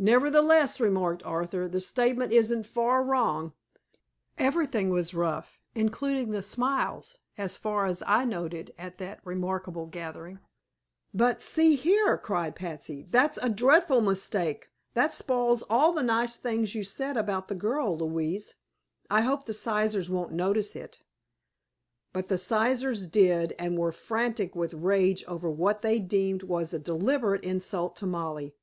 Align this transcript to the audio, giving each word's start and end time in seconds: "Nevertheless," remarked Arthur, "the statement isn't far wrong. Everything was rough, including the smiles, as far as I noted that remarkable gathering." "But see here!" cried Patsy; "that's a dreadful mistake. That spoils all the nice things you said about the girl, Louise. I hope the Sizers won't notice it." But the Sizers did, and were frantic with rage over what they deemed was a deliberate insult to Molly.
"Nevertheless," 0.00 0.80
remarked 0.80 1.22
Arthur, 1.22 1.68
"the 1.68 1.78
statement 1.80 2.32
isn't 2.32 2.66
far 2.66 3.04
wrong. 3.04 3.52
Everything 4.36 4.90
was 4.90 5.14
rough, 5.14 5.60
including 5.76 6.30
the 6.30 6.42
smiles, 6.42 7.18
as 7.38 7.56
far 7.56 7.86
as 7.86 8.02
I 8.04 8.24
noted 8.24 8.74
that 8.76 9.20
remarkable 9.24 9.86
gathering." 9.86 10.40
"But 11.14 11.40
see 11.40 11.76
here!" 11.76 12.18
cried 12.18 12.56
Patsy; 12.56 13.06
"that's 13.08 13.38
a 13.42 13.48
dreadful 13.48 14.00
mistake. 14.00 14.70
That 14.94 15.12
spoils 15.12 15.62
all 15.70 15.92
the 15.92 16.02
nice 16.02 16.36
things 16.36 16.74
you 16.74 16.82
said 16.82 17.16
about 17.16 17.46
the 17.46 17.54
girl, 17.54 17.96
Louise. 17.96 18.56
I 19.08 19.20
hope 19.20 19.46
the 19.46 19.52
Sizers 19.54 20.08
won't 20.10 20.32
notice 20.32 20.74
it." 20.74 21.00
But 22.12 22.26
the 22.26 22.38
Sizers 22.38 23.06
did, 23.08 23.54
and 23.60 23.78
were 23.78 23.92
frantic 23.92 24.56
with 24.56 24.74
rage 24.74 25.22
over 25.28 25.48
what 25.48 25.80
they 25.82 26.00
deemed 26.00 26.42
was 26.42 26.72
a 26.74 26.78
deliberate 26.80 27.44
insult 27.44 27.94
to 27.98 28.06
Molly. 28.06 28.56